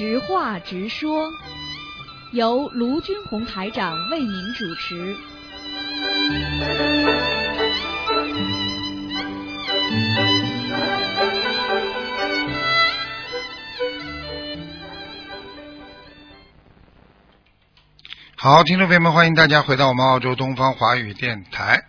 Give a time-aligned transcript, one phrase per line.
[0.00, 1.30] 直话直说，
[2.32, 5.14] 由卢军红台长为您主持。
[18.36, 21.84] 好，听众朋友们，欢迎大家回到我们澳洲东方华语电台。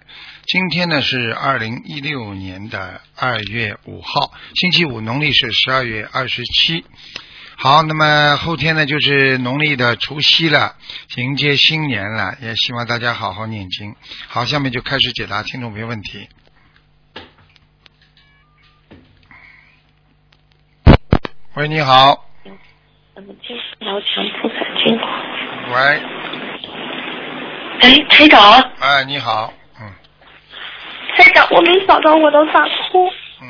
[0.47, 6.83] 今天呢是二零一六年的二月五号，星期五，农历是十二月二十七。
[7.63, 10.73] 好，那么后天呢就是农历的除夕了，
[11.15, 13.95] 迎接新年了，也希望大家好好念经。
[14.27, 16.27] 好，下面就开始解答听众朋友问题。
[21.53, 22.25] 喂，你好。
[22.45, 22.57] 嗯，
[23.45, 23.55] 请
[23.87, 24.99] 老强菩萨经。
[25.71, 26.01] 喂。
[27.81, 28.59] 哎，台长。
[28.79, 29.53] 哎，你好。
[29.79, 29.87] 嗯。
[31.15, 33.07] 台长，我没想到我能打通。
[33.39, 33.45] 嗯。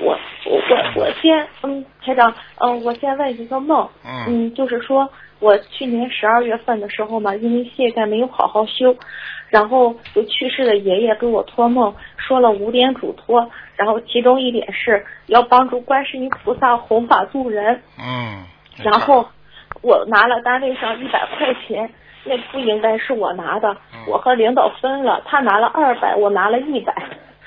[0.00, 3.86] 我我我我先嗯，台长嗯，我先问一个梦。
[4.02, 4.24] 嗯。
[4.26, 5.08] 嗯，就是说
[5.40, 8.96] 我去年十二月份的时候嘛，因为懈怠没有好好修，
[9.50, 17.82] 然后就去世的爷爷给我托梦说了五点嘱托，然后其中一点是要帮助观世音菩萨弘法度人。
[17.98, 18.42] 嗯。
[18.82, 19.28] 然后
[19.82, 21.90] 我拿了单位上一百块钱，
[22.24, 23.76] 那不应该是我拿的，
[24.08, 26.94] 我和领导分了，他拿了二百，我拿了一百，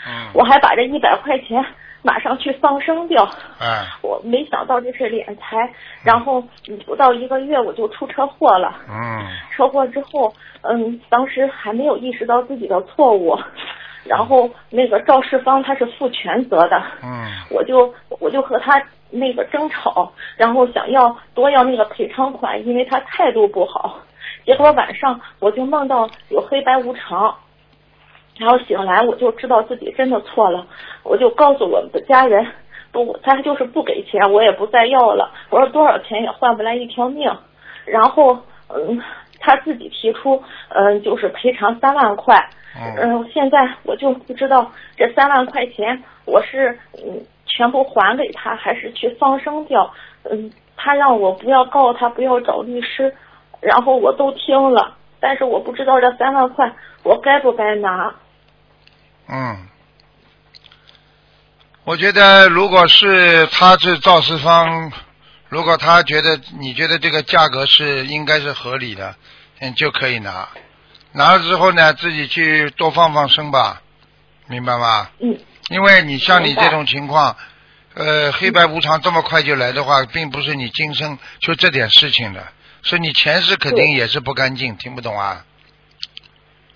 [0.07, 0.29] 嗯。
[0.35, 1.65] 我还把这一百块钱
[2.01, 3.23] 马上去放生掉。
[3.59, 3.85] 哎。
[4.01, 5.71] 我没想到这是敛财，
[6.03, 6.43] 然后
[6.85, 8.73] 不到一个月我就出车祸了。
[8.89, 9.19] 嗯。
[9.51, 13.37] 车祸之后，嗯，当时还没有意识到自己的错误，
[14.05, 16.81] 然后那个肇事方他是负全责的。
[17.03, 17.27] 嗯。
[17.49, 23.99] 我就我就和他那个争吵，然后想要多要那个赔偿款，因为他态度不好。
[24.45, 27.35] 结果晚上我就梦到有黑白无常，
[28.41, 30.65] 然后醒来我就知道自己真的错了，
[31.03, 32.43] 我就告诉我们的家人，
[32.91, 35.31] 不，他就是不给钱，我也不再要了。
[35.51, 37.31] 我说多少钱也换不来一条命。
[37.85, 38.35] 然后
[38.69, 38.99] 嗯，
[39.39, 42.49] 他自己提出嗯，就是赔偿三万块。
[42.97, 49.87] 嗯，现在我就不知道这三万块钱我是嗯全部还给他，还是去放生掉？
[50.23, 53.13] 嗯，他让我不要告他，不要找律师，
[53.59, 56.73] 然后我都听了，但是我不知道这三万块
[57.03, 58.11] 我该不该拿。
[59.33, 59.65] 嗯，
[61.85, 64.91] 我觉得如果是他是肇事方，
[65.47, 69.15] 如果他觉得你觉得这个价格是应该是合理的，
[69.59, 70.49] 嗯，就可以拿。
[71.13, 73.81] 拿了之后呢，自己去多放放生吧，
[74.47, 75.09] 明白吗？
[75.19, 75.39] 嗯。
[75.69, 77.37] 因为你像你这种情况，
[77.93, 82.45] 呃，黑白无常这么快就来的话，并不是你今生就这点事情的，
[82.83, 85.45] 是你前世肯定也是不干净，听不懂啊？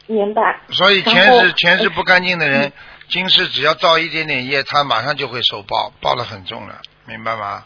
[0.07, 0.59] 明白。
[0.69, 2.71] 所以前世前世不干净的人嗯，
[3.09, 6.75] 今世只要造一点点业，他马上就会受报，报的很重了，
[7.07, 7.63] 明白吗？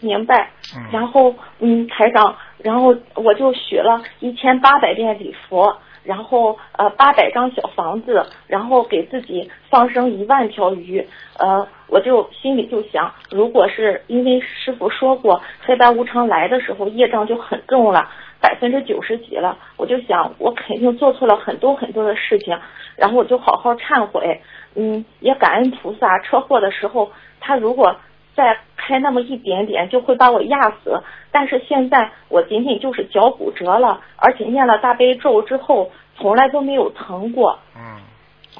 [0.00, 0.50] 明白。
[0.76, 11.06] 嗯然后，嗯，台长，然后我就许了一千八百遍礼佛，然后呃八百张小房子，然后给自己放生一万条鱼。
[11.38, 18.08] 呃，我就心里就想，如果是因为师傅说过黑白无常来的时候业障就很重了，
[18.40, 22.58] 百分之九十几了，我就想我肯定做错了很多很多的事情，
[22.96, 24.40] 然后我就好好忏悔。
[24.74, 27.10] 嗯，也感恩菩萨，车祸的时候
[27.40, 27.96] 他如果
[28.36, 31.02] 再开那么一点点，就会把我压死。
[31.32, 37.58] 但是现在我仅仅就是脚骨折了，而且念了大悲咒之后，从来都没有疼过。
[37.76, 37.82] 嗯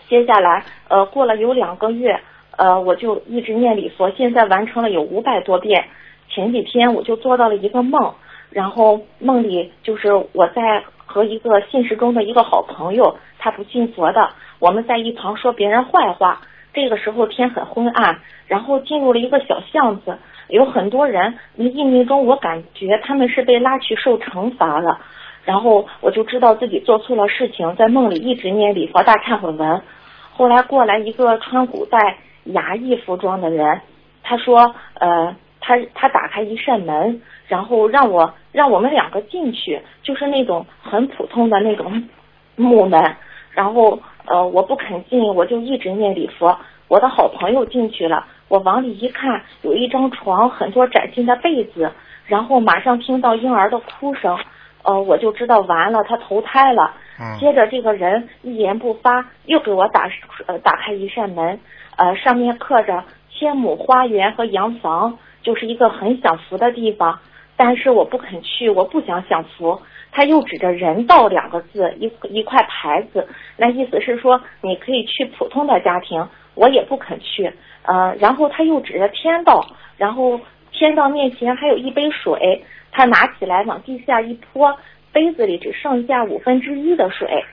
[0.08, 2.18] 接下来，呃，过了有两个月，
[2.56, 5.84] 呃，我就一直念礼佛，现在完成了有五百多遍。
[6.30, 8.14] 前几天我就做到了一个梦，
[8.50, 16.40] 然后梦里就是我在和一个现实中的一个好朋友，他不信佛的，我们在一旁说别人坏话。
[16.74, 20.16] 这个时候天很昏暗，然后进入了一个小巷子，
[20.48, 21.38] 有很多人。
[21.56, 25.00] 印冥中我感觉他们是被拉去受惩罚了，
[25.44, 29.82] 然后我就知道自己做错了事情，在梦里一直念礼佛大忏悔文。
[30.30, 33.80] 后来过来一个穿古代衙役服装的人，
[34.22, 42.08] 他说，呃，他他打开一扇门，然后让我让我们两个进去，就是那种很普通的那种
[42.54, 43.16] 木门。
[43.50, 46.56] 然后呃，我不肯进，我就一直念礼佛。
[46.86, 51.90] 我的好朋友进去了，我往里一看，有一张床，很多崭新的被子，
[52.26, 54.38] 然后马上听到婴儿的哭声，
[54.84, 56.94] 呃，我就知道完了，他投胎了。
[57.20, 60.08] 嗯接着这个人一言不发，又给我打
[60.46, 61.58] 呃打开一扇门，
[61.96, 67.18] 呃，上面刻着千亩花园和洋房，就是一个很享福的地方。
[67.58, 69.78] 但是我不肯去，我不想享福。
[70.12, 77.52] 他又指着“人道”两个字，一一块牌子，那意思是说你可以去普通的家庭，我也不肯去。
[77.82, 79.66] 呃，然后他又指着天道，
[79.96, 80.40] 然后
[80.70, 84.78] 天道面前还有一杯水，他拿起来往地下一泼，
[85.12, 87.44] 杯子里只剩下五分之一的水。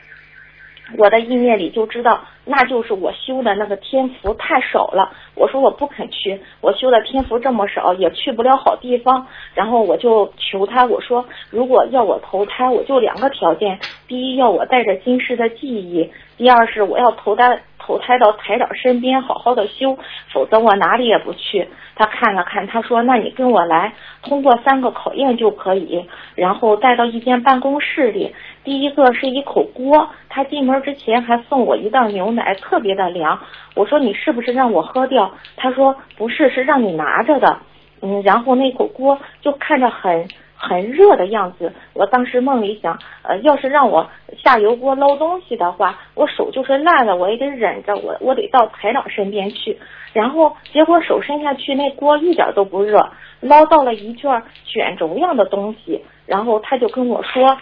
[0.97, 5.11] 我的意念里就知道，那就是我修的那个天福太少了。
[5.33, 9.25] 我说我不肯去，我修的天福这么少，也去不了好地方。
[9.53, 19.95] 然后我就求他，我说如果要我投胎，我就两个条件：第一，要我带着今世的记忆；第二是我要投胎投胎到台长身边，好好的修，
[20.33, 21.67] 否则我哪里也不去。
[21.95, 23.93] 他看了看，他说：“那你跟我来，
[24.23, 26.03] 通过三个考验就可以。”
[26.33, 28.33] 然后带到一间办公室里。
[28.63, 33.39] 第一个是一口锅，他进门之前还送我一袋牛奶，特别的凉。
[33.75, 35.31] 我说你是不是让我喝掉？
[35.55, 37.59] 他说不是，是让你拿着的。
[38.01, 41.73] 嗯，然后那口锅就看着很很热的样子。
[41.93, 44.09] 我当时梦里想，呃，要是让我
[44.43, 49.77] 下油锅捞东西的话，我手就是烂了，我也得忍着，我我得到台长身边去。
[50.13, 53.11] 然后结果手伸下去，那锅一点都不热，
[53.41, 56.03] 捞到了一卷卷轴样的东西。
[56.25, 57.57] 然后他就跟我说。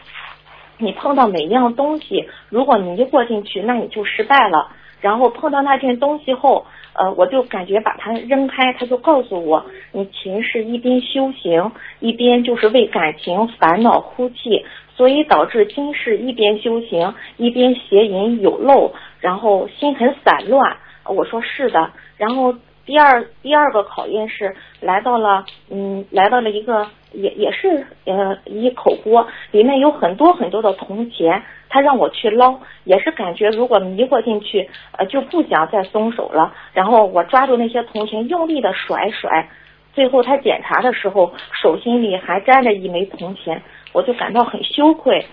[0.79, 4.71] 你碰到每一样东西，如果你一过进去，那你就失败了。
[5.01, 20.77] 然后碰到那件东西后，呃，我就感觉把它扔开，他就告诉我，你前世一边修行，一边就是为感情烦恼哭泣，所以导致今世一边修行，一边邪淫有漏，然后心很散乱。
[21.05, 22.55] 我说是的，然后。
[22.85, 36.53] 第二第二个考验是来到了，嗯，来到了一个也也是呃一口锅，里面有很多很多的铜钱，他让我去捞，也是感觉如果迷惑进去，呃就不想再松手了。
[36.73, 39.47] 然后我抓住那些铜钱，用力的甩甩，
[39.93, 43.61] 最后他检查的时候，手心里还沾着一枚铜钱，
[43.93, 45.25] 我就感到很羞愧。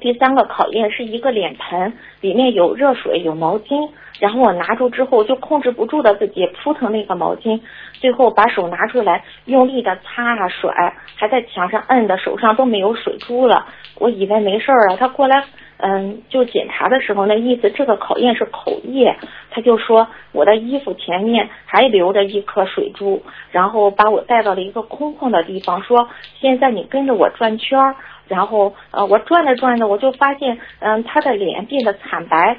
[0.00, 3.90] 第三个考验是一个脸盆，里面有热水，有毛巾。
[4.18, 7.58] 然后我拿住之后就控制不住的自己扑腾那个毛巾，
[7.94, 13.66] 最后把手拿出来用力的擦啊甩，还在墙上摁的手上都没有水珠了。
[13.98, 15.42] 我以为没事儿了，他过来
[15.78, 19.16] 嗯就检查的时候，那意思这个考验是口业，
[19.50, 27.96] 他就说我的衣服前面还留着一颗水珠，然后把我带到了一个空旷的地方，说现在你跟着我转圈儿。
[28.30, 32.56] 然后，呃，我转着转着，我就发现，嗯，他的脸变得惨白，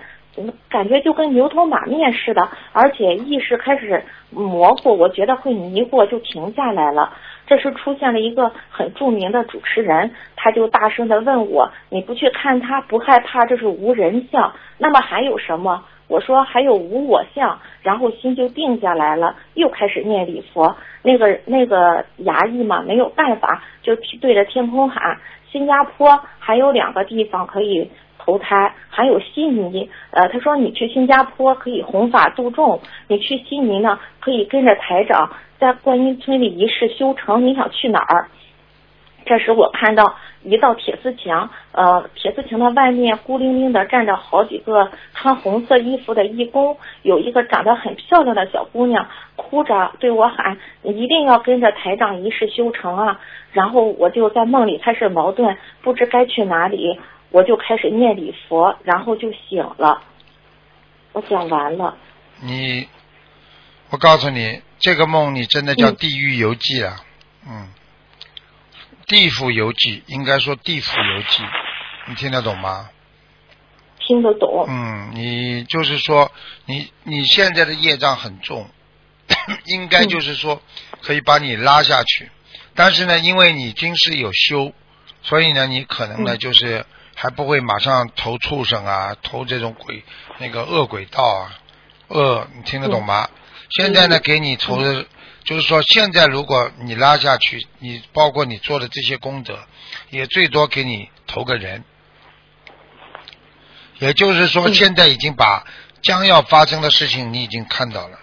[0.70, 7.14] 感觉就跟牛头马面似的，而且意识开始模糊，我觉得会迷惑，就停下来了。
[7.48, 14.54] 这时出现了一个很著名的主持人，他就大声的问我：“你不去看他，不害怕这是无人相？
[14.78, 20.76] 那么还有什么？”我说：“还有无我相。”然后心就定下来了，又开始念礼佛。
[21.02, 25.18] 那个那个衙役嘛，没有办法，就对着天空喊。
[25.50, 29.90] 新加坡还有两个地方可以投胎，还有悉尼。
[30.12, 37.46] 呃，他说你去新加坡可以弘法度众，你去悉尼呢可以跟着台长在观音村里一世修成。
[37.48, 38.28] 你想去哪儿？
[39.26, 53.20] 这时我看到一道铁丝墙，呃，铁丝墙的外面孤零零的站着好几个穿红色衣服的义工，有一个长得很漂亮的小姑娘，哭着对我喊：“你一定要跟着台长一世修成啊！”
[53.54, 60.02] 然后我就在梦里开始矛盾，不知该去哪里，我就开始念礼佛，然后就醒了。
[61.14, 61.96] 我讲完了。
[62.42, 62.88] 你，
[63.92, 66.96] 我告诉你，这个梦你真的叫地狱游记啊！
[67.48, 67.68] 嗯。
[69.08, 71.44] 地府游记，应该说地府游记，
[72.08, 72.90] 你听得懂吗？
[74.00, 74.66] 听得懂。
[74.68, 76.32] 嗯，你就是说，
[76.66, 78.70] 你你现在的业障很重，
[79.66, 80.62] 应该就是说
[81.02, 82.32] 可以把你拉下去，
[82.76, 84.74] 但是呢，因为你今世有修，
[85.24, 90.04] 所以呢，你可能呢就是还不会马上投畜生啊，投这种鬼
[90.40, 91.60] 那个恶鬼道啊，
[92.08, 93.30] 恶，你听得懂吗？
[93.70, 95.06] 现在呢，给你投的。
[95.44, 99.60] 就是说，现在如果你拉下去，你包括你做的这些功德，
[100.10, 101.84] 也最多给你投个人。
[103.98, 105.66] 也就是说，现在已经把
[106.02, 108.20] 将要发生的事情你已经看到了。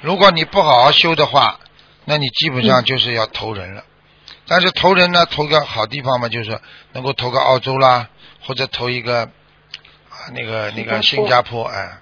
[0.00, 1.60] 如果你不好好修的话，
[2.04, 3.84] 那你基本上就是要投人了。
[4.46, 6.60] 但是投人呢，投个好地方嘛，就是
[6.92, 8.08] 能够投个澳洲啦，
[8.42, 9.24] 或者投一个
[10.08, 11.98] 啊那个那个新加坡，哎，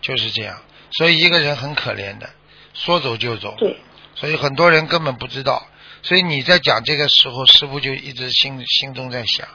[0.00, 0.58] 就是这样。
[0.92, 2.30] 所以一个人很可怜的。
[2.78, 3.76] 说走就走，对，
[4.14, 5.66] 所以很多人根本不知道。
[6.02, 9.48] 所以你在讲这个时候，师傅就一直心心中在想，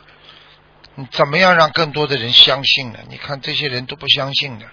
[0.95, 2.99] 你怎么样让更多的人相信呢？
[3.09, 4.65] 你看这些人都不相信的，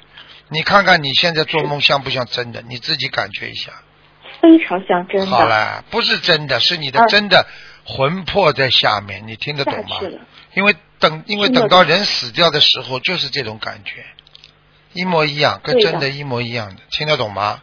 [0.48, 2.60] 你看看你现在做梦像不像真的？
[2.68, 3.70] 你自己感觉一下。
[4.42, 5.26] 非常像真的。
[5.26, 7.46] 好了，不是真的，是你的真的
[7.84, 9.98] 魂魄在下面，你听得懂吗？
[10.54, 14.04] 因为等，因为等到人死掉的时候，就是这种感觉，
[14.92, 17.62] 一模一样，跟真的一模一样的，听得懂吗？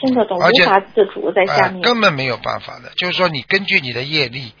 [0.00, 1.82] 听得懂，无法自主在下哎面。
[1.82, 2.90] 根本没有办法的。
[2.96, 4.52] 就是说，你根据你的业力，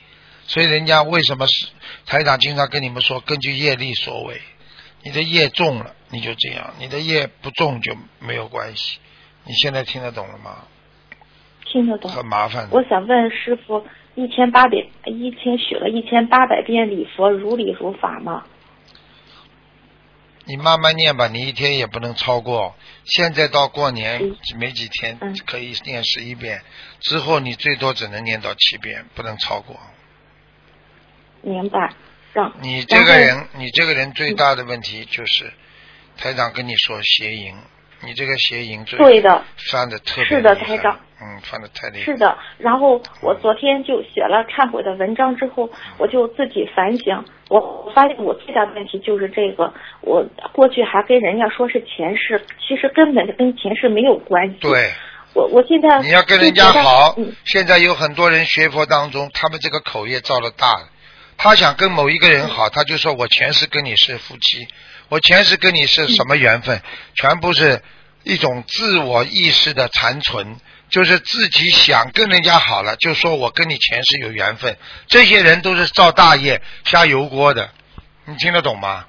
[0.46, 1.66] 所以人家为什么是
[2.06, 4.40] 台长经常跟你们说，根据业力所为。
[5.06, 8.98] 你的业重了，你就这样；你的业不重就没有关系。
[9.44, 10.64] 你现在听得懂了吗？
[11.66, 12.10] 听得懂。
[12.10, 12.74] 很麻烦的。
[12.74, 18.44] 我想问师傅，一千八百一千许了一千八百遍礼佛，如理如法吗？
[20.46, 22.76] 你慢慢念吧，你一天也不能超过。
[23.04, 26.62] 现在到过年嗯没几天嗯，可以念十一遍，
[27.00, 29.78] 之后你最多只能念到七遍，不能超过。
[31.42, 31.94] 明白。
[32.32, 35.52] 让你这个人，你这个人最大的问题就是，
[36.16, 37.56] 台长跟你说邪淫，
[38.06, 42.04] 你这个邪淫罪对的，犯的特别是的台长，嗯，犯的太厉害。
[42.04, 42.36] 是的。
[42.58, 45.68] 然后我昨天就写了忏悔的文章之后，
[45.98, 54.56] 我就自己反省，我我发现我最大的问题就是这个，我过去还跟人家说是前世，其实根本跟前世没有关系。
[54.60, 54.90] 对，
[55.34, 57.32] 我我现在你要跟人家好嗯，。
[57.44, 60.88] 现在有很多人学佛当中，他们这个口业造的大，
[61.36, 64.66] 他想跟某一个人好，他就说我前世跟你是夫妻，
[65.08, 66.80] 我前世跟你是什么缘分，
[67.14, 67.82] 全部是
[68.22, 70.56] 一种自我意识的残存，
[70.88, 77.70] 就是自己想跟人家好了，就说我跟你前世有缘分，这些人都是造大业下油锅的，
[78.26, 79.04] 你听得懂吗？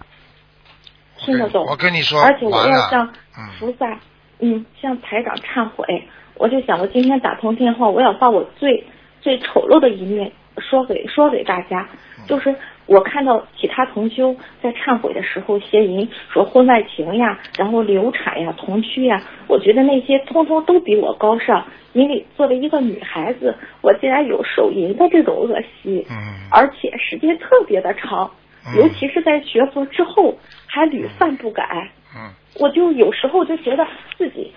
[1.18, 1.66] 听得懂。
[1.66, 3.50] 我跟你说，而且我要向嗯。
[3.58, 4.00] 菩萨，
[4.40, 6.08] 嗯，向台长忏悔。
[6.36, 8.86] 我就想，我今天打通电话，我要把我最
[9.22, 11.88] 最丑陋的一面说给说给大家。
[12.20, 12.28] 嗯。
[12.28, 12.54] 就是
[12.88, 21.66] 我看到其他同修在忏悔的时候邪淫，说婚外情呀，然后流产呀、同居呀，我觉得那些通通都比我高尚。
[21.94, 26.16] 因为作为一个女孩子，我竟然有手淫的这种恶习，嗯
[26.52, 28.30] 而且时间特别的长，
[28.68, 30.38] 嗯尤其是在学佛之后，
[30.68, 31.90] 还屡犯不改。
[32.14, 33.88] 嗯，我就有时候就觉得
[34.18, 34.54] 自己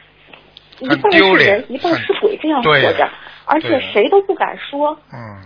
[0.80, 3.08] 一半是人，一半是鬼这样活着，
[3.46, 4.98] 而且谁都不敢说。
[5.12, 5.38] 嗯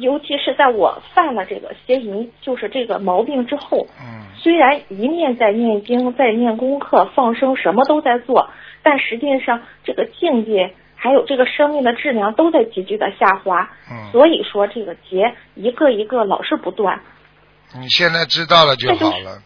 [0.00, 8.48] 尤其是在我犯了这个邪淫，就是这个毛病之后，嗯虽然一面在念经，在念功课、放生，什么都在做，
[8.82, 13.68] 但实际上这个境界还有这个生命的质量都在急剧的下滑。
[13.90, 17.00] 嗯，所以说，这个劫一个一个老是不断。
[17.80, 19.42] 你现在知道了就好了。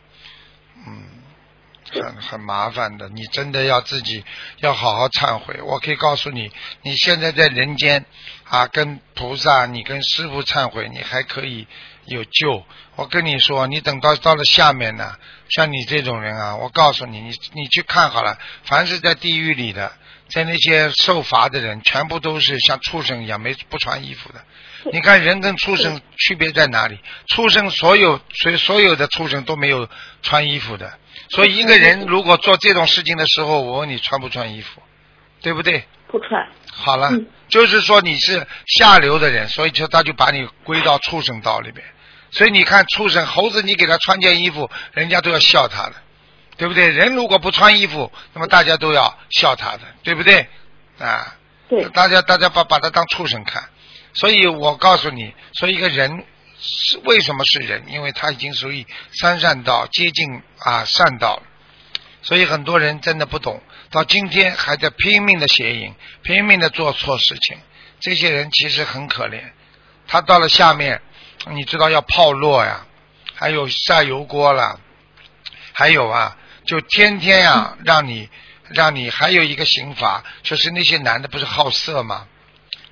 [1.94, 4.24] 嗯，很很麻烦的，你真的要自己
[4.58, 5.60] 要好好忏悔。
[5.62, 6.50] 我可以告诉你，
[6.82, 8.04] 你现在在人间
[8.44, 11.66] 啊，跟菩萨，你跟师傅忏悔，你还可以
[12.06, 12.64] 有救。
[12.96, 15.16] 我跟你说，你等到到了下面呢，
[15.48, 19.92] 像你这种人啊，我告诉你，你你去看好了，凡是在地狱里的，
[20.28, 24.44] 在那些受罚的人，全部都是像畜生一样没不穿衣服的。
[24.92, 26.98] 你看人跟畜生区别在哪里？
[27.28, 29.88] 畜生所有所所有的畜生都没有
[30.22, 30.98] 穿衣服的，
[31.32, 34.82] 所以一个人如果做这种事情的时候，我问你穿不穿衣服，
[35.40, 35.84] 对不对？
[36.08, 41.84] 不穿，好了，嗯就是说你是下流的人，所以就他就把你归到畜生道里边。
[42.30, 45.94] 所以你看畜生猴子，你给他穿件衣服，人家都要笑他的，
[46.56, 46.88] 对不对？
[46.88, 50.46] 人如果不穿衣服，那么大家都要笑他的，对不对？
[50.98, 51.34] 啊，
[51.68, 53.62] 对，大家大家把把他当畜生看，
[54.14, 56.24] 所以我告诉你，所以一个人
[56.62, 58.86] 是为什么是人，因为他已经属于
[59.20, 61.42] 三善道，接近啊善道了。
[62.22, 65.92] 所以很多人真的不懂，到今天还在拼命的邪淫，
[66.22, 67.58] 拼命的做错事情。
[67.98, 69.42] 这些人其实很可怜，
[70.06, 71.02] 他到了下面，
[71.50, 72.86] 你知道要泡落呀，
[73.34, 74.78] 还有下油锅了，
[75.72, 78.28] 还有啊，就天天呀、 让你
[78.68, 82.28] 让你还有一个刑罚，就是那些男的不是好色吗？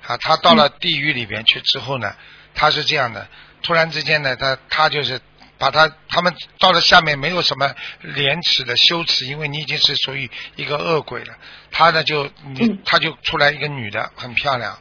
[0.05, 2.13] 啊，他到了地狱里边去之后呢，
[2.53, 3.27] 他是这样的，
[3.63, 5.19] 突然之间呢，他他就是
[5.57, 11.35] 把他他们到了下面没有什么廉耻的羞耻，因为你已经是属于一个恶鬼了。
[11.71, 14.79] 他呢就你嗯他就出来一个女的，很漂亮，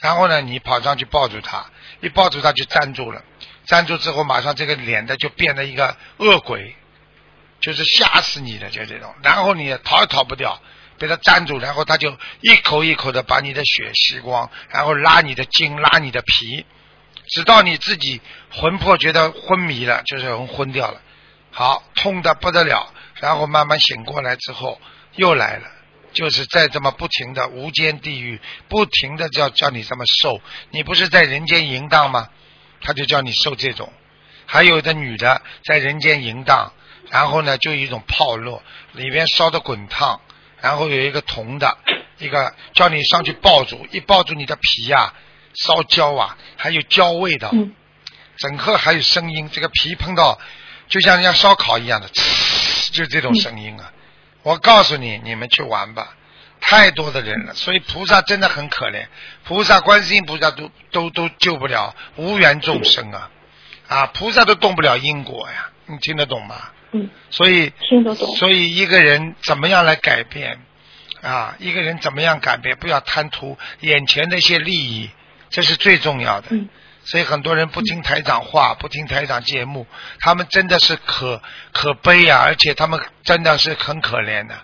[0.00, 3.22] 然后呢你跑上去抱住她，一抱住她就粘住了，
[3.66, 6.76] 粘住之后马上这个脸的就变了一个恶鬼，
[7.60, 10.60] 就是吓死你的就这种，然后你也逃也逃不掉。
[10.98, 16.66] 被他粘住，然后他就一口一口的把你的血吸光，然后拉你的筋，拉你的皮，
[17.30, 18.20] 直到你自己
[18.50, 21.00] 魂魄觉得昏迷了，就是人昏掉了，
[21.50, 24.80] 好痛的不得了，然后慢慢醒过来之后
[25.14, 25.68] 又来了，
[26.12, 32.28] 就是在这么不停的无间地狱，不停的叫叫你这么受，你不是在人间淫荡吗？
[32.80, 33.92] 他就叫你受这种，
[34.46, 36.72] 还有的女的在人间淫荡，
[37.10, 40.20] 然后呢就有一种泡落，里边烧的滚烫。
[40.62, 41.78] 然后有一个铜的，
[42.18, 45.14] 一个叫你上去抱住，一抱住你的皮呀、
[45.54, 47.72] 烧焦啊，还有焦味道，嗯，
[48.38, 50.38] 整个还有声音，这个皮碰到
[50.88, 52.08] 就像人家烧烤一样的，
[52.92, 53.92] 就这种声音啊！
[54.42, 56.14] 我告诉你，你们去玩吧，
[56.60, 59.06] 太多的人了，所以菩萨真的很可怜，
[59.44, 63.30] 菩萨、观世音菩萨都都都救不了无缘众生啊，
[63.88, 66.70] 啊，菩萨都动不了因果呀，你听得懂吗？
[66.92, 68.34] 嗯，所以听得懂。
[68.36, 70.60] 所以一个人怎么样来改变
[71.22, 71.54] 啊？
[71.58, 72.76] 一个人怎么样改变？
[72.78, 75.10] 不要贪图眼前的一些利益，
[75.50, 76.48] 这是最重要的。
[76.52, 76.68] 嗯
[77.02, 79.86] 所以很多人不听台长话，不听台长节目，
[80.20, 81.42] 他们真的是可
[81.72, 82.42] 可悲啊！
[82.42, 84.54] 而且他们真的是很可怜的，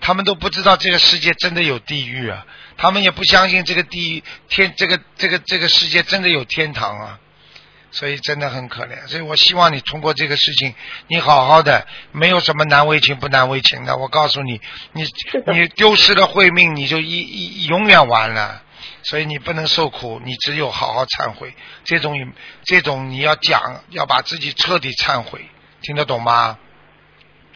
[0.00, 2.46] 他们都不知道这个世界真的有地狱啊，
[2.78, 7.20] 他们也不相信这个地狱天这个这个这个世界真的有天堂啊，
[7.90, 9.06] 所以真的很可怜。
[9.06, 10.74] 所以我希望你通过这个事情，
[11.08, 13.98] 你好好的，没有什么难为情不难为情的。
[13.98, 14.60] 我告诉你，
[14.92, 15.04] 你
[15.52, 18.62] 你丢失了慧命，你就一一永远完了。
[19.02, 21.52] 所以你不能受苦，你只有好好忏悔。
[21.84, 22.14] 这种
[22.64, 23.60] 这种你要讲，
[23.90, 25.40] 要把自己彻底忏悔，
[25.82, 26.58] 听得懂吗？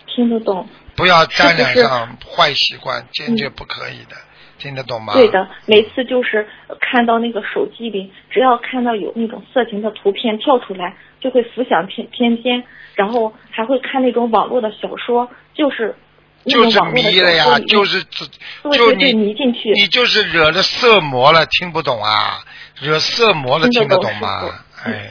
[0.07, 0.67] 听得懂。
[0.95, 4.17] 不要沾染上坏习惯，坚决不可以的，
[4.59, 5.13] 听得懂吗？
[5.13, 6.49] 对的，每次就是
[6.81, 12.65] 看到那个手机里，只要看到有那种色情的图片跳出来，就会浮想翩翩翩，
[12.95, 16.06] 然后还会看那种网络的小说，就是那
[16.47, 18.29] 就是迷了呀就是自
[18.63, 22.45] 对就你你就是惹了色魔了，听不懂啊？
[22.81, 25.03] 惹色魔了，听得懂懂吗哎呀，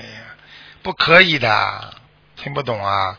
[0.82, 1.94] 不可以的，
[2.36, 3.18] 听不懂啊？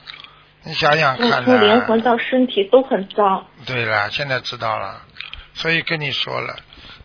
[0.63, 2.01] 你想想从看从灵魂。
[2.03, 3.47] 到身体都很脏。
[3.67, 5.03] 对了，现在知道了，
[5.55, 6.57] 所以跟你说了，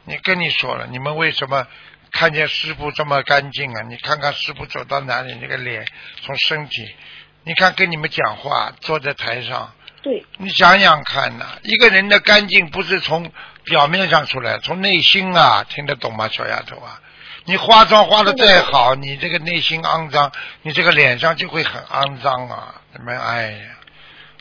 [0.05, 1.67] 你跟你说了，你们为什么
[2.11, 3.81] 看见师傅这么干净啊？
[3.89, 5.85] 你看看师傅走到哪里，那个脸
[6.21, 6.95] 从身体，
[7.43, 13.31] 你看跟你们讲话，坐在台上，对，你想想看呐、一个人的干净不是从
[13.63, 16.99] 表面上出来，从内心啊，听得懂吗，小丫头啊？
[17.45, 20.31] 你化妆化的再好，你这个内心肮脏，
[20.61, 22.81] 你这个脸上就会很肮脏啊！
[22.95, 23.59] 你们哎呀，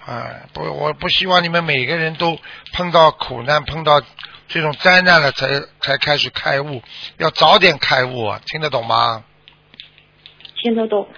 [0.06, 2.38] 哎，不，我不希望你们每个人都
[2.72, 4.02] 碰到苦难、碰到
[4.48, 6.82] 这种灾难了才才开始开悟，
[7.16, 8.40] 要早点开悟啊！
[8.46, 9.24] 听得懂吗？
[10.62, 11.08] 听得懂。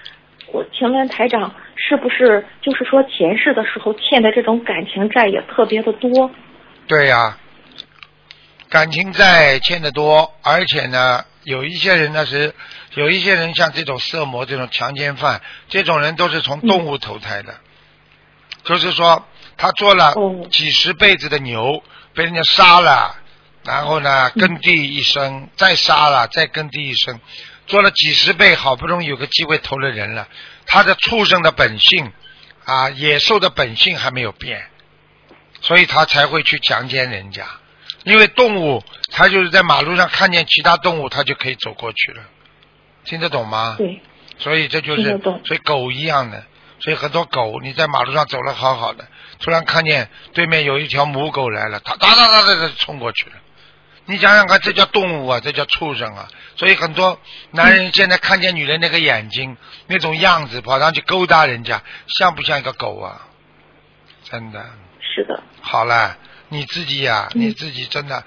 [0.52, 6.30] 我请问台长，是不是就是说前世的时候欠的这种感情债也特别的多？
[6.86, 7.38] 对呀、
[8.68, 12.54] 感情债欠的多，而且呢，有一些人呢是，
[12.94, 17.54] 有一些人像这种色魔、这种强奸犯，这种人都是从动物投胎的，
[18.64, 20.46] 就是说他做了哦。
[20.50, 21.82] 几十辈子的牛，
[22.14, 23.16] 被人家杀了，
[23.64, 27.20] 然后呢耕地一生，再杀了，再耕地一生，
[27.66, 30.28] 做了几十倍，好不容易有个机会投了人了，
[30.66, 32.12] 他的畜生的本性
[32.64, 34.68] 啊，野兽的本性还没有变。
[35.60, 37.46] 所以他才会去强奸人家。
[38.02, 42.24] 因为动物，它就是在马路上看见其他动物，它就可以走过去了，
[43.04, 43.76] 听得懂吗？
[43.78, 44.02] 对，
[44.38, 46.44] 所以这就是所以狗一样的，
[46.80, 49.06] 所以很多狗你在马路上走了好好的，
[49.38, 53.36] 突然看见对面有一条母狗来了，它哒哒哒哒哒冲过去了。
[54.06, 56.28] 你想想看，这叫动物啊，这叫畜生啊！
[56.56, 57.20] 所以很多
[57.52, 63.28] 男人现在看见女人那个眼睛、那种样子，跑上去勾搭人家，像不像一个狗啊？
[64.24, 64.64] 真的。
[65.14, 66.16] 是的，好了，
[66.48, 68.24] 你自己呀、嗯你自己真的，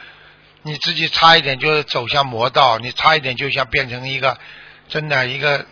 [0.62, 4.38] 你自己差一点就走向魔道，你差一点就像变成一个
[4.88, 5.66] 真的一个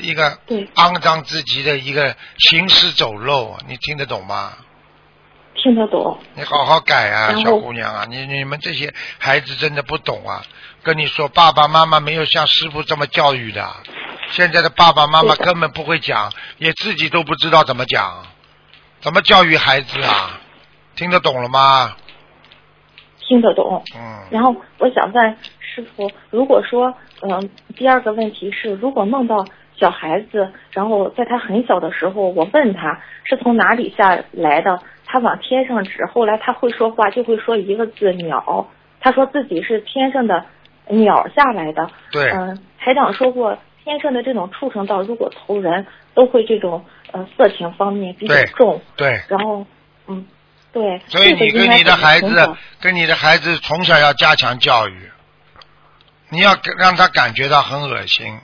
[0.00, 0.38] 一个
[0.74, 4.56] 肮脏至极的一个行尸走肉，你听得懂吗？
[5.54, 6.18] 听得懂。
[6.34, 8.06] 你好好改啊，小姑娘啊！
[8.08, 10.42] 你你们这些孩子真的不懂啊！
[10.82, 13.68] 跟你说，爸爸妈妈没有像师傅这么教育的。
[14.30, 18.24] 现在的爸爸妈妈根本不会讲，也自己都不知道怎么讲，
[19.00, 20.40] 怎么教育孩子啊？
[20.94, 21.96] 听得懂了吗？
[23.18, 23.82] 听得懂。
[23.96, 29.44] 嗯，然后我想问师傅，如果说，嗯、第二个问题是，如果梦到
[29.78, 34.80] 小孩子，然后在他很小的时候，我问他是从哪里下来的，
[35.10, 38.68] 他往天上指，后来他会说话，就会说一个字“鸟”，
[39.00, 40.46] 他说自己是天上的
[40.86, 41.90] 鸟下来的。
[42.12, 48.80] 对，嗯、台长说过，天上的这种畜生道，如果投人，都会这种呃色情方面比较重。
[48.94, 49.66] 对，然后，
[50.06, 50.24] 嗯，
[50.72, 51.00] 对。
[51.08, 55.10] 所以你跟你的孩子，跟你的孩子从小要加强教育，
[56.28, 58.38] 你要让他感觉到很恶心，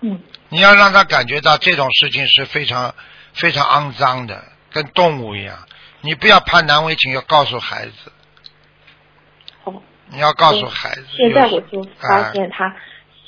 [0.00, 2.92] 嗯，你要让他感觉到这种事情是非常
[3.32, 5.56] 非常肮脏的，跟动物一样。
[6.02, 8.12] 你不要怕难为情，要告诉孩子，
[9.62, 9.82] 好。
[10.08, 11.06] 你要告诉孩子。
[11.16, 12.74] 现在我就发现他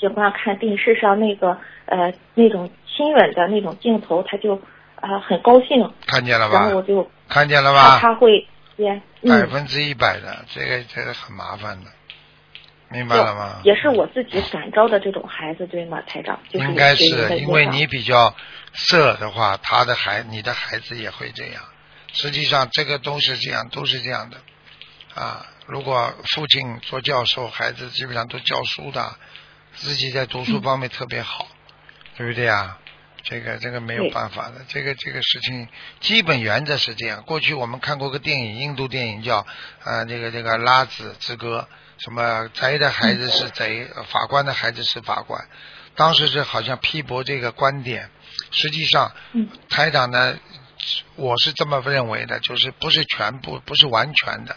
[0.00, 4.56] 喜欢看电视上那个呃那种亲吻的那种镜头，他就
[4.96, 6.82] 啊、呃很高兴，看见了吧然后我？
[6.82, 7.98] 就看见了吧？
[8.00, 8.48] 他会
[9.28, 11.90] 百分之一百的，这个这个很麻烦的，
[12.92, 13.60] 明白了吗？
[13.64, 16.38] 也是我自己感召的这种孩子，对吗，台长？
[16.50, 17.04] 就是应该是
[17.38, 18.34] 因为你比较
[18.74, 21.62] 色的话，他的孩你的孩子也会这样。
[22.12, 24.36] 实际上，这个都是这样，都是这样的
[25.14, 29.16] 啊，如果父亲做教授，孩子基本上都教书的，
[29.74, 31.48] 自己在读书方面特别好，
[32.16, 32.78] 对不对啊？
[33.24, 35.68] 这个这个没有办法的，这个这个事情
[36.00, 37.22] 基本原则是这样。
[37.22, 39.46] 过去我们看过个电影，印度电影叫
[39.84, 41.68] 呃这个这个拉子之歌，
[42.02, 45.48] 什么贼的孩子是贼，呃法官的孩子是法官。
[45.94, 48.10] 当时是好像批驳这个观点，
[48.50, 49.48] 实际上嗯。
[49.68, 50.36] 台长呢，
[51.14, 54.56] 我是这么认为的，就是不是全部，不是完全的，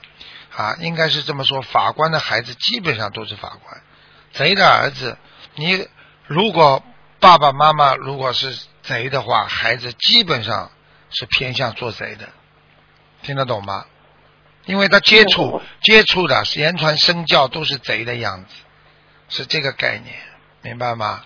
[0.56, 3.82] 啊，应该是这么说，法官的孩子基本上都是法官，
[4.34, 5.16] 贼的儿子，
[5.54, 5.88] 你
[6.26, 6.82] 如果
[7.20, 10.72] 爸爸妈妈如果是贼的话，孩子基本上
[11.12, 12.28] 是偏向做贼的，
[13.22, 13.86] 听得懂吗？
[14.65, 18.63] 因为他接触懂接触的言传身教都是贼的样子，
[19.30, 20.15] 是这个概念，
[20.62, 21.23] 明白吗？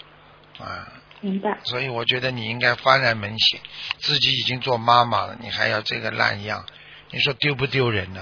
[0.60, 0.88] 啊。
[1.21, 1.58] 明白。
[1.63, 3.60] 所以我觉得你应该幡然门醒，
[3.97, 6.65] 自己已经做妈妈了，你还要这个烂样，
[7.12, 8.21] 你说丢不丢人呢？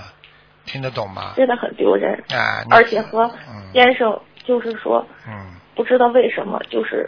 [0.65, 1.33] 听得懂吗？
[1.37, 7.07] 真的很丢人，啊，而且和嗯先生就是说，嗯不知道为什么，就是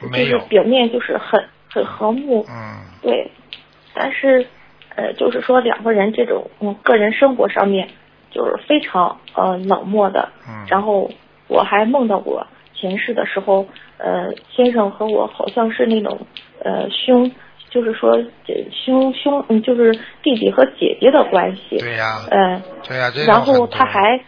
[0.00, 3.30] 就没有是表面就是很很和睦，嗯对，
[3.94, 4.46] 但是
[4.96, 7.88] 呃，就是说两个人这种嗯个人生活上面
[8.30, 11.10] 就是非常呃冷漠的，嗯，然后
[11.48, 13.66] 我还梦到过前世的时候，
[13.98, 16.18] 呃，先生和我好像是那种
[16.62, 17.30] 呃兄，
[17.70, 18.22] 就是说
[18.84, 24.20] 兄兄，嗯，就是弟弟和姐姐的关系，对呀、呃，对呀、然后他还，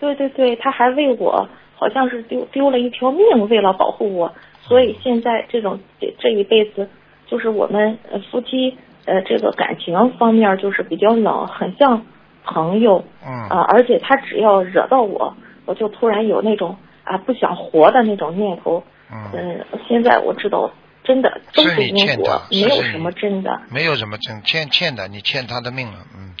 [0.00, 6.88] 对对对，他还为我好像是丢丢了一条命，为了保护我，所以现在这种这这一辈子，
[7.26, 12.04] 就是我们呃夫妻呃这个感情方面就是比较冷，很像
[12.44, 18.82] 朋友嗯啊、而且他只要惹到我，我就突然有那种啊不想活的那种念头。
[19.12, 20.70] 嗯，嗯，现在我知道，
[21.04, 23.60] 真的都是你因果欠他，没有什么真的。
[23.70, 26.34] 没有什么真欠欠的，你欠他的命了，嗯，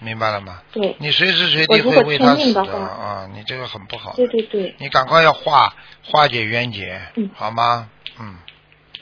[0.00, 0.60] 明白了吗？
[0.72, 5.72] 对，你随时随地会为他死的话啊，你这个很不好对对对，你赶快要化
[6.04, 7.88] 化解冤结，嗯好吗？
[8.20, 8.34] 嗯，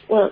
[0.07, 0.31] 我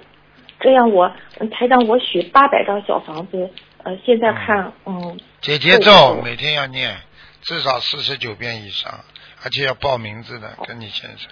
[0.61, 3.51] 这样我嗯台长我许八百张小房子，
[3.83, 6.97] 呃，现在看嗯姐姐咒每天要念
[7.43, 9.05] 至少四十九遍以上，
[9.45, 11.31] 而且要报名字的，跟你先生，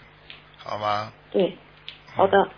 [0.63, 1.13] 好吗？
[1.33, 1.57] 对，
[2.15, 2.49] 好的，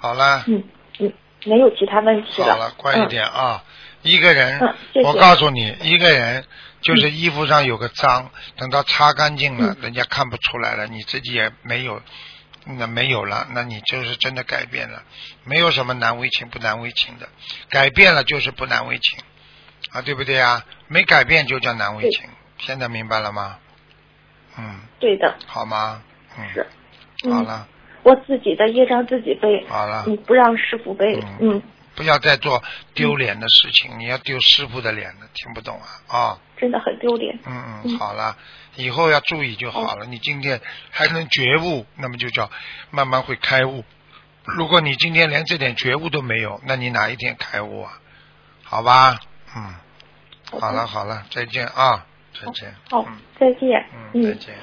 [0.00, 0.62] 好了，嗯
[0.98, 1.12] 嗯，
[1.44, 3.62] 没有其他问题了好了，快一点啊！
[4.02, 5.06] 一个人嗯谢谢。
[5.08, 6.44] 我告诉你，一个人
[6.82, 9.76] 就是衣服上有个脏，等到擦干净了，嗯。
[9.82, 12.00] 人家看不出来了，你自己也没有，
[12.66, 15.02] 那没有了，那你就是真的改变了，
[15.44, 17.28] 没有什么难为情不难为情的，
[17.70, 19.18] 改变了就是不难为情。
[19.92, 20.64] 啊，对不对啊？
[20.88, 23.58] 没改变就叫难为情，现在明白了吗？
[24.58, 26.02] 嗯，对的，好吗？
[26.36, 26.66] 嗯，是，
[27.24, 27.68] 嗯，好了，
[28.02, 30.04] 我自己的业障自己背，好了。
[30.06, 31.52] 你不让师傅背，嗯。
[31.52, 31.62] 嗯，
[31.94, 32.62] 不要再做
[32.94, 36.18] 丢脸的事情，你要丢师傅的脸的，听不懂啊？
[36.18, 37.98] 啊、真的很丢脸，嗯嗯，嗯。
[37.98, 38.36] 好了，
[38.76, 40.06] 以后要注意就好了。
[40.06, 40.60] 你今天
[40.90, 42.50] 还能觉悟，那么就叫
[42.90, 43.84] 慢慢会开悟。
[44.44, 47.98] 如果你今天连这点觉悟都没有，那你哪一天开悟啊？
[48.62, 49.18] 好吧，
[49.56, 49.74] 嗯，
[50.60, 52.74] 好了好了，再见啊，再见。
[52.90, 54.54] 好嗯，再见，嗯，再见。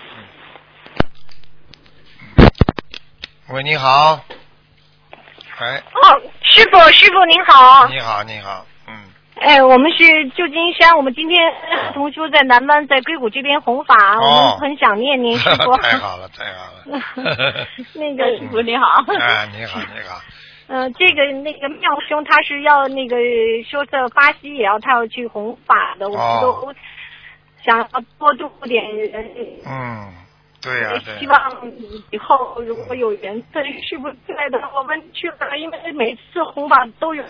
[2.37, 2.47] 嗯。
[3.49, 4.23] 喂，你好。
[5.61, 7.87] 喂，哦，师傅，师傅您好。
[7.87, 8.72] 你好，你好，嗯。
[9.35, 11.51] 哎，我们是旧金山，我们今天
[11.93, 15.75] 同修在南湾，在硅谷这边弘法，我们很想念您，师 傅。
[15.77, 17.67] 太好了，太好了。
[17.95, 18.85] 那个 师傅你好。
[19.19, 20.21] 哎，你好，你好。
[20.67, 23.17] 嗯、这个那个妙兄他是要那个
[23.69, 26.73] 说在巴西也要他要去弘法的，我们都
[27.63, 29.29] 想要多度点人。
[29.67, 30.13] 嗯，
[30.63, 31.37] 对呀、对、希望
[32.11, 37.23] 以后如果有缘分，师傅在的，我们去了，因为每次红法都有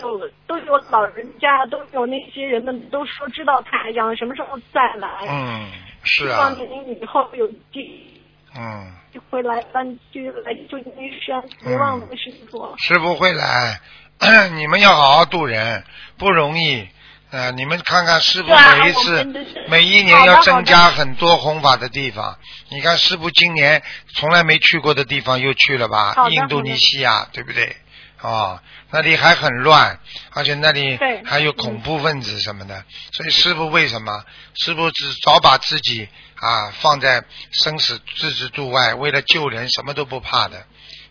[0.46, 5.08] 都有老人家，都有那些人们都说知道太阳什么时候再来。
[5.28, 5.68] 嗯，
[6.04, 8.20] 是啊希啊望，您以后有机
[8.56, 8.92] 嗯，
[9.30, 12.72] 会来湾区来旧金山，别忘了师傅。
[12.78, 13.80] 师傅会来，
[14.54, 15.82] 你们要好好度人，
[16.16, 16.86] 不容易。
[17.34, 19.24] 呃，你们看看师傅每一次、
[19.66, 22.38] 每一年要增加很多弘法的地方。
[22.68, 23.82] 你看师傅今年
[24.14, 26.14] 从来没去过的地方又去了吧？
[26.30, 27.76] 印度尼西亚，对不对？
[28.20, 29.98] 哦，那里还很乱，
[30.30, 32.84] 而且那里还有恐怖分子什么的。
[33.12, 34.22] 所以师傅为什么？
[34.54, 40.66] 师傅只早把自己啊放在生死置之度外，为了救人什么都不怕的。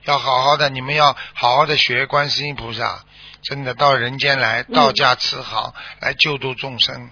[0.05, 3.03] 要好好的，你们要好好的学观世音菩萨，
[3.43, 4.73] 真的到人间来，嗯。
[4.73, 7.09] 道家慈航，来救度众生，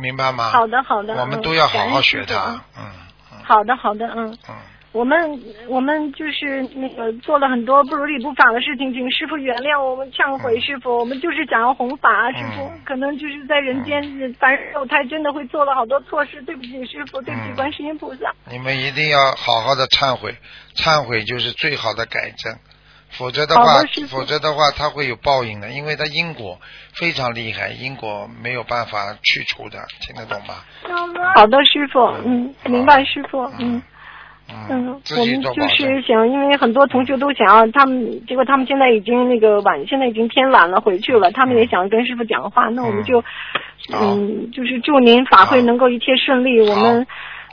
[0.00, 0.50] 明白吗？
[0.50, 2.64] 好的好的，我们嗯都要好好学它啊。
[2.78, 2.84] 嗯
[3.32, 3.38] 嗯。
[3.44, 4.36] 好的好的，嗯。
[4.48, 4.56] 嗯，
[4.92, 14.02] 我们我们就是那个做了很多不如理不法的事情，请师傅原谅我们忏悔，师傅，我们就是想要弘法，师傅嗯，可能就是在人间
[14.40, 17.54] 凡人肉胎真的会做了好多错事，对不起师傅，对不起嗯。
[17.54, 18.34] 观世音菩萨。
[18.50, 20.36] 你们一定要好好的忏悔，
[20.74, 22.58] 忏悔就是最好的改正，
[23.12, 26.58] 否则的话否则的话他会有报应的，因为他因果
[26.94, 30.54] 非常厉害，因果没有办法去除的，听得懂吗？
[31.34, 33.82] 好的，师傅，嗯，明白，师傅，嗯。
[34.68, 35.68] 嗯我们就。
[35.68, 41.30] 是想，因为很多同学都想要他们，结果他们现在已经那个晚，现在已经天晚了，回去了。
[41.30, 43.22] 他们也想跟师傅讲话，那我们就，
[43.92, 46.60] 嗯，就是祝您法会能够一切顺利。
[46.68, 47.06] 我好们，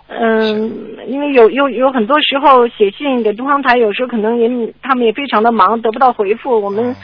[0.10, 6.62] 嗯，因为有有有很多时候写信给东方台，有时候可能也他们也非常的忙，得不到回复。
[6.62, 6.96] 我们，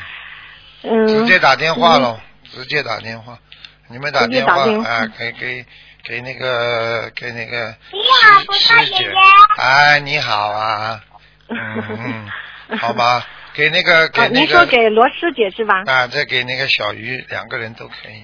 [0.83, 3.37] 嗯，直接打电话喽，直接打电话，
[3.89, 5.65] 你们打电话打电话哎，给给
[6.03, 9.15] 给那个给那个你好师菩萨师姐姐姐，
[9.61, 11.01] 哎，你好啊，
[11.49, 12.27] 嗯
[12.69, 15.83] 嗯，好吧，给那个给您说给罗师姐是吧？
[15.85, 18.23] 啊，再给那个小鱼，两个人都可以，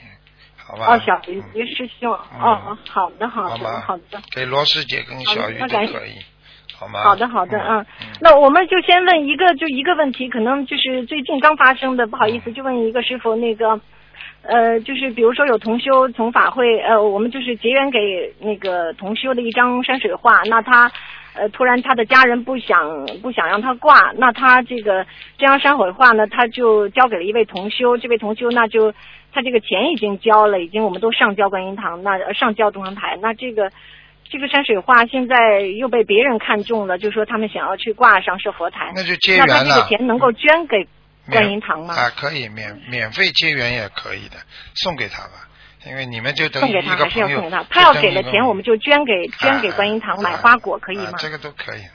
[0.69, 0.86] 好吧？
[0.86, 4.21] 哦，小鱼鱼师兄，哦哦，好的，好的，好的。
[4.36, 6.12] 给罗师姐跟小鱼那感都可以，
[6.77, 7.01] 好吗？
[7.01, 12.41] 好的，好的，嗯嗯，那我们就先问一个，就一个问题，可能就是最近刚发生的，不好意嗯。
[12.41, 13.82] 思，就问一个师傅，那个，
[14.43, 17.99] 呃，就是比如说有同修从法会，呃，我们就是结缘给
[18.39, 20.91] 那个同修的一张山水画，那他，
[21.34, 25.03] 呃，突然他的家人不想不想让他挂，那他这个
[25.39, 28.93] 这张山水画呢，他就交给了一位同修，这位同修那就
[29.32, 33.72] 他这个钱已经交了，已经我们都上交观音堂，那呃上交东方台，那这个。
[34.32, 38.92] 这个山水画现在又被别人看中了，就说他们想要去挂上是佛台。
[38.96, 39.88] 那就结那他这个。
[39.88, 40.88] 钱能够捐给
[41.32, 41.96] 观音堂吗？
[41.96, 44.38] 啊，可以免免费结缘也可以的，
[44.76, 45.50] 送给他吧，
[45.88, 47.28] 因为你们就等于送给他一个朋友。
[47.28, 47.63] 还是要送给他？
[47.72, 51.10] 他要给了钱，我们就捐给捐给观音堂买花果，可以吗？
[51.13, 51.89] 啊这个都可以，嗯，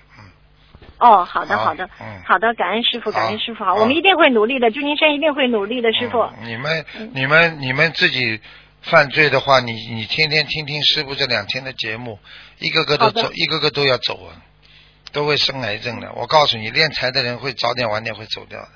[0.99, 6.21] 哦，好的好好的嗯，好的，感恩师傅，感恩师傅好，我们一定会努力的，祝您山一定会努力的，师傅。
[6.21, 8.41] 嗯你们嗯你们你们自己
[8.83, 12.19] 犯罪的话，你你天天听听师傅这两天的节目，
[12.59, 14.37] 一个个都走，一个个都要走啊，
[15.13, 16.13] 都会生癌症的。
[16.15, 18.69] 我告诉你，练财的人会早点晚点会走掉的，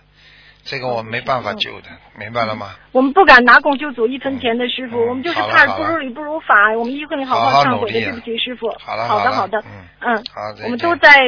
[0.68, 2.74] 这个我没办法救的，明白了吗？
[2.92, 8.68] 我们不敢拿供救主一分钱的师傅，嗯我们就是怕不如理不如法，我们一定会好好好忏悔的，对不起师傅。
[8.78, 9.86] 好了好的好的，嗯。
[10.00, 10.24] 嗯，
[10.64, 11.24] 我们都在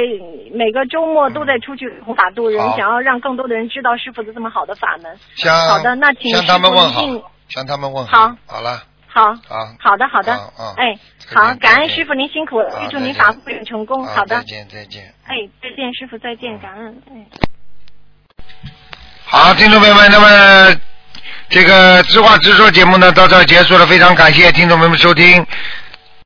[0.53, 5.19] 每个周末都在出去弘法度人，想要让更多的人知道师傅的这么好的法门。
[5.35, 8.37] 向好的那请向他们问好，向他们问好。
[8.47, 8.61] 好。
[8.61, 10.33] 了，好，好，好的好的。
[10.77, 10.95] 哎，
[11.35, 14.05] 好，感恩师傅您辛苦了，预祝您法会成功。
[14.05, 14.37] 好好的。
[14.37, 15.15] 再，见再见。
[15.25, 17.27] 哎，再见，师傅再见，感恩，哎。
[19.33, 20.77] 好，听众朋友们，那么
[21.49, 25.47] 这个直话直说节目呢到这儿结束了，非常感谢听众朋友们收听。